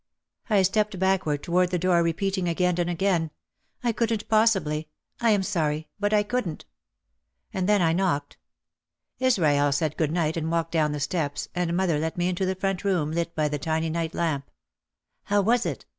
I 0.49 0.63
stepped 0.63 0.97
backward 0.97 1.43
toward 1.43 1.69
the 1.69 1.77
door 1.77 2.01
repeating 2.01 2.47
again 2.49 2.79
and 2.79 2.89
again, 2.89 3.29
"I 3.83 3.91
couldn't 3.91 4.27
possibly. 4.27 4.89
I 5.19 5.29
am 5.29 5.43
sorry 5.43 5.89
but 5.99 6.11
I 6.11 6.23
couldn't," 6.23 6.65
and 7.53 7.69
then 7.69 7.83
I 7.83 7.93
knocked. 7.93 8.37
Israel 9.19 9.71
said 9.71 9.97
good 9.97 10.11
night 10.11 10.37
and 10.37 10.49
walked 10.51 10.71
down 10.71 10.91
the 10.91 10.99
steps, 10.99 11.49
and 11.53 11.77
mother 11.77 11.99
let 11.99 12.17
me 12.17 12.29
into 12.29 12.47
the 12.47 12.55
front 12.55 12.83
room 12.83 13.11
lit 13.11 13.35
by 13.35 13.47
the 13.47 13.59
tiny 13.59 13.91
night 13.91 14.15
lamp. 14.15 14.49
"How 15.25 15.39
was 15.43 15.67
it?" 15.67 15.85